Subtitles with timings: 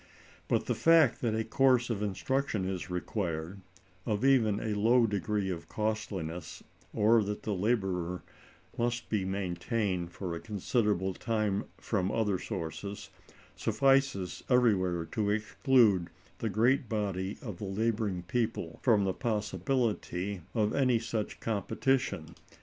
[0.47, 3.61] But the fact that a course of instruction is required,
[4.03, 8.23] of even a low degree of costliness, or that the laborer
[8.79, 13.11] must be maintained for a considerable time from other sources,
[13.55, 16.09] suffices everywhere to exclude
[16.39, 22.33] the great body of the laboring people from the possibility of any such competition.